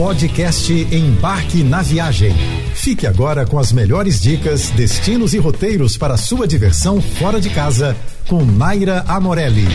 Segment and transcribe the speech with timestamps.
[0.00, 2.32] Podcast Embarque na Viagem.
[2.74, 7.94] Fique agora com as melhores dicas, destinos e roteiros para sua diversão fora de casa
[8.26, 9.66] com Naira Amorelli.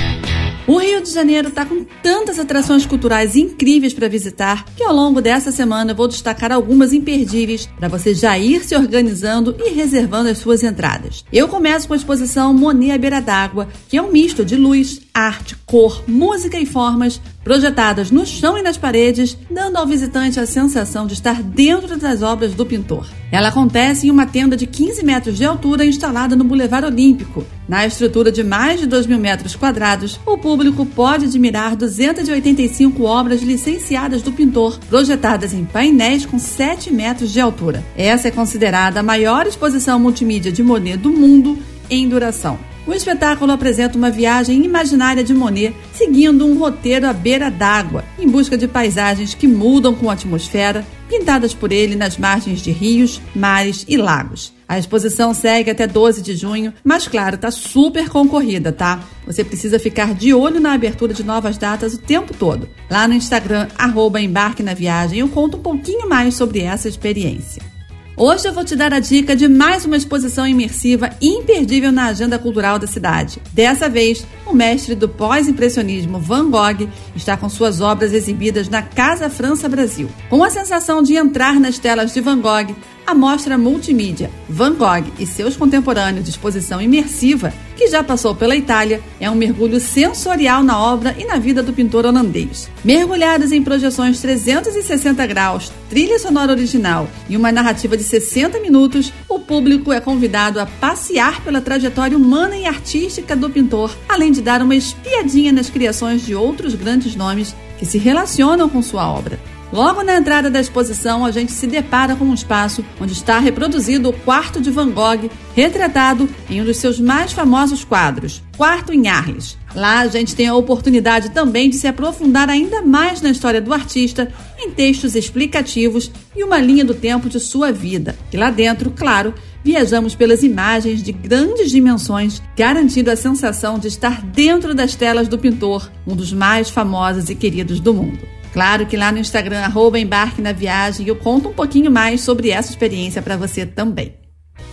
[0.67, 5.21] O Rio de Janeiro está com tantas atrações culturais incríveis para visitar que ao longo
[5.21, 10.27] dessa semana eu vou destacar algumas imperdíveis para você já ir se organizando e reservando
[10.27, 11.23] as suas entradas.
[11.31, 15.01] Eu começo com a exposição Monet à beira d'água, que é um misto de luz,
[15.13, 20.47] arte, cor, música e formas projetadas no chão e nas paredes, dando ao visitante a
[20.47, 23.07] sensação de estar dentro das obras do pintor.
[23.31, 27.45] Ela acontece em uma tenda de 15 metros de altura instalada no Boulevard Olímpico.
[27.69, 33.43] Na estrutura de mais de 2 mil metros quadrados, o público pode admirar 285 obras
[33.43, 37.83] licenciadas do pintor, projetadas em painéis com 7 metros de altura.
[37.95, 41.59] Essa é considerada a maior exposição multimídia de Monet do mundo
[41.91, 42.57] em duração.
[42.87, 48.27] O espetáculo apresenta uma viagem imaginária de Monet, seguindo um roteiro à beira d'água, em
[48.27, 53.19] busca de paisagens que mudam com a atmosfera, pintadas por ele nas margens de rios,
[53.35, 54.53] mares e lagos.
[54.67, 59.03] A exposição segue até 12 de junho, mas claro, tá super concorrida, tá?
[59.25, 62.69] Você precisa ficar de olho na abertura de novas datas o tempo todo.
[62.89, 67.74] Lá no Instagram, arroba Embarque na Viagem, eu conto um pouquinho mais sobre essa experiência.
[68.17, 72.39] Hoje eu vou te dar a dica de mais uma exposição imersiva imperdível na agenda
[72.39, 73.41] cultural da cidade.
[73.51, 79.29] Dessa vez, o mestre do pós-impressionismo Van Gogh está com suas obras exibidas na Casa
[79.29, 80.09] França Brasil.
[80.29, 82.73] Com a sensação de entrar nas telas de Van Gogh,
[83.05, 88.55] a mostra multimídia Van Gogh e seus contemporâneos de exposição imersiva, que já passou pela
[88.55, 92.69] Itália, é um mergulho sensorial na obra e na vida do pintor holandês.
[92.83, 99.39] Mergulhados em projeções 360 graus, trilha sonora original e uma narrativa de 60 minutos, o
[99.39, 104.61] público é convidado a passear pela trajetória humana e artística do pintor, além de dar
[104.61, 109.39] uma espiadinha nas criações de outros grandes nomes que se relacionam com sua obra.
[109.75, 114.07] Logo na entrada da exposição, a gente se depara com um espaço onde está reproduzido
[114.07, 119.09] o quarto de Van Gogh, retratado em um dos seus mais famosos quadros, Quarto em
[119.09, 119.57] Arles.
[119.75, 123.73] Lá a gente tem a oportunidade também de se aprofundar ainda mais na história do
[123.73, 128.15] artista, em textos explicativos e uma linha do tempo de sua vida.
[128.31, 134.21] E lá dentro, claro, viajamos pelas imagens de grandes dimensões, garantindo a sensação de estar
[134.21, 138.34] dentro das telas do pintor, um dos mais famosos e queridos do mundo.
[138.55, 142.51] Claro que lá no Instagram, arroba Embarque na Viagem, eu conto um pouquinho mais sobre
[142.51, 144.13] essa experiência para você também.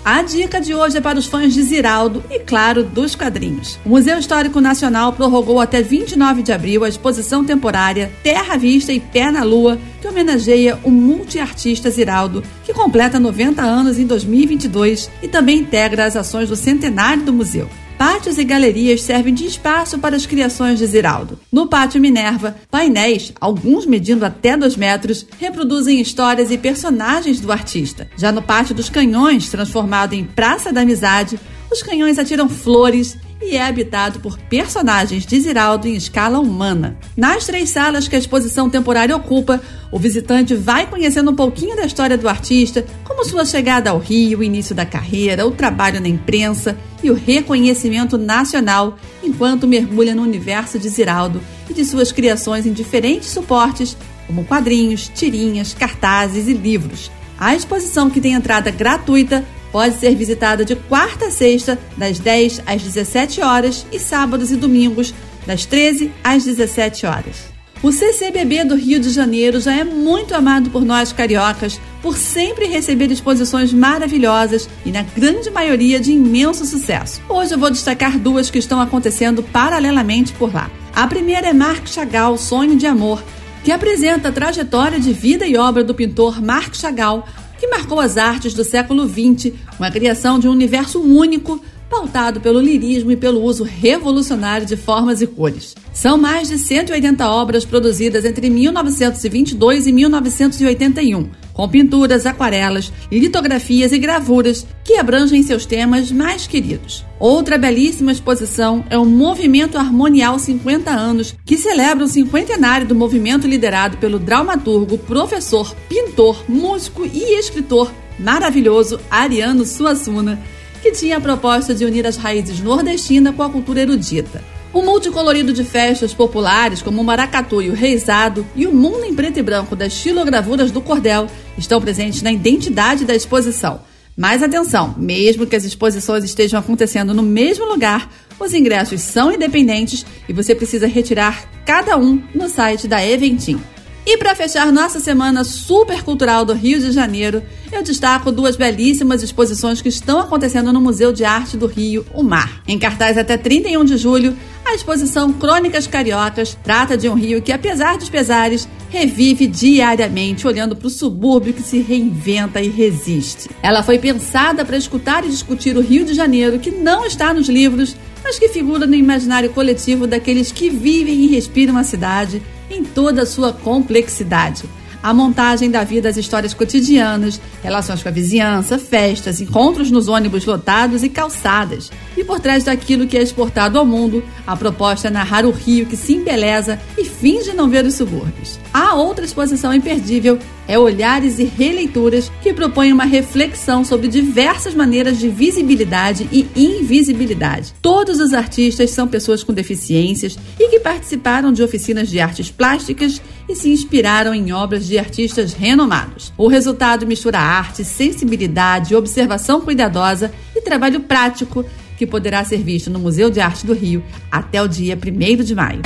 [0.05, 3.81] A dica de hoje é para os fãs de Ziraldo e, claro, dos quadrinhos.
[3.85, 9.01] O Museu Histórico Nacional prorrogou até 29 de abril a exposição temporária Terra Vista e
[9.01, 15.27] Pé na Lua, que homenageia o multiartista Ziraldo, que completa 90 anos em 2022 e
[15.27, 17.69] também integra as ações do centenário do museu.
[18.05, 21.39] Pátios e galerias servem de espaço para as criações de Ziraldo.
[21.53, 28.11] No Pátio Minerva, painéis, alguns medindo até 2 metros, reproduzem histórias e personagens do artista.
[28.17, 31.39] Já no Pátio dos Canhões, transformado em Praça da Amizade,
[31.71, 36.97] os canhões atiram flores e é habitado por personagens de Ziraldo em escala humana.
[37.17, 39.61] Nas três salas que a exposição temporária ocupa,
[39.91, 44.39] o visitante vai conhecendo um pouquinho da história do artista, como sua chegada ao Rio,
[44.39, 50.23] o início da carreira, o trabalho na imprensa e o reconhecimento nacional enquanto mergulha no
[50.23, 56.53] universo de Ziraldo e de suas criações em diferentes suportes, como quadrinhos, tirinhas, cartazes e
[56.53, 57.11] livros.
[57.39, 62.63] A exposição, que tem entrada gratuita, pode ser visitada de quarta a sexta, das 10
[62.67, 65.15] às 17 horas, e sábados e domingos,
[65.47, 67.53] das 13 às 17 horas.
[67.83, 72.67] O CCBB do Rio de Janeiro já é muito amado por nós cariocas, por sempre
[72.67, 77.21] receber exposições maravilhosas e, na grande maioria, de imenso sucesso.
[77.29, 80.71] Hoje eu vou destacar duas que estão acontecendo paralelamente por lá.
[80.95, 83.21] A primeira é Marc Chagall, Sonho de Amor,
[83.65, 87.27] que apresenta a trajetória de vida e obra do pintor Marc Chagall,
[87.63, 91.63] que marcou as artes do século XX, uma criação de um universo único
[91.93, 95.75] pautado pelo lirismo e pelo uso revolucionário de formas e cores.
[95.93, 103.99] São mais de 180 obras produzidas entre 1922 e 1981, com pinturas, aquarelas, litografias e
[103.99, 107.05] gravuras que abrangem seus temas mais queridos.
[107.21, 113.47] Outra belíssima exposição é o Movimento Harmonial 50 anos, que celebra o cinquentenário do movimento
[113.47, 120.39] liderado pelo dramaturgo, professor, pintor, músico e escritor maravilhoso Ariano Suassuna
[120.83, 124.43] que tinha a proposta de unir as raízes nordestinas com a cultura erudita.
[124.73, 129.15] O multicolorido de festas populares, como o maracatu e o reizado, e o mundo em
[129.15, 133.81] preto e branco das xilogravuras do cordel estão presentes na identidade da exposição.
[134.17, 140.05] Mas atenção, mesmo que as exposições estejam acontecendo no mesmo lugar, os ingressos são independentes
[140.29, 143.61] e você precisa retirar cada um no site da Eventim.
[144.05, 147.41] E para fechar nossa semana super cultural do Rio de Janeiro,
[147.71, 152.21] eu destaco duas belíssimas exposições que estão acontecendo no Museu de Arte do Rio, o
[152.21, 152.63] Mar.
[152.67, 157.53] Em cartaz até 31 de julho, a exposição Crônicas Cariocas trata de um rio que,
[157.53, 163.51] apesar dos pesares, revive diariamente, olhando para o subúrbio que se reinventa e resiste.
[163.63, 167.49] Ela foi pensada para escutar e discutir o Rio de Janeiro, que não está nos
[167.49, 167.95] livros,
[168.25, 173.23] mas que figura no imaginário coletivo daqueles que vivem e respiram a cidade em toda
[173.23, 174.65] a sua complexidade.
[175.03, 180.45] A montagem da vida das histórias cotidianas, relações com a vizinhança, festas, encontros nos ônibus
[180.45, 181.91] lotados e calçadas.
[182.17, 185.87] E por trás daquilo que é exportado ao mundo, a proposta é narrar o Rio
[185.87, 188.61] que se embeleza e finge não ver os subúrbios.
[188.73, 195.19] A outra exposição imperdível é Olhares e Releituras, que propõe uma reflexão sobre diversas maneiras
[195.19, 197.75] de visibilidade e invisibilidade.
[197.83, 200.39] Todos os artistas são pessoas com deficiências
[200.73, 206.33] que participaram de oficinas de artes plásticas e se inspiraram em obras de artistas renomados.
[206.35, 211.63] O resultado mistura arte, sensibilidade, observação cuidadosa e trabalho prático
[211.99, 215.55] que poderá ser visto no Museu de Arte do Rio até o dia 1 de
[215.55, 215.83] maio.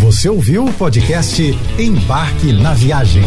[0.00, 1.42] Você ouviu o podcast
[1.78, 3.24] Embarque na Viagem.